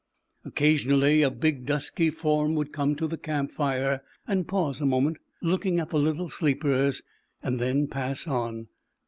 [0.43, 5.17] Occasionally a big dusky form would come to the camp fire and pause a moment,
[5.43, 7.03] looking at the little sleepers,
[7.43, 8.65] and then pass on.